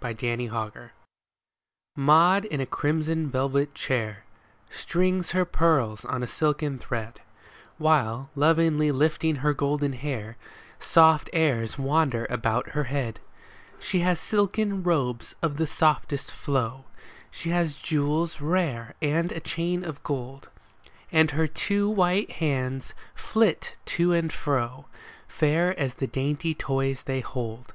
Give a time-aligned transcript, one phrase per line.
[0.00, 0.90] MAUD AND MADGE
[1.96, 4.24] Maud in a crimson velvet chair
[4.70, 7.20] Strings her pearls on a silken thread,
[7.76, 10.38] While, lovingly lifting her golden hair,
[10.80, 13.20] Soft airs wander about her head.
[13.78, 16.86] She has silken robes of the softest flow,
[17.30, 20.48] She has jewels rare and a chain of gold,
[21.12, 24.86] And her two white hands flit to and fro.
[25.28, 27.74] Fair as the dainty toys they hold.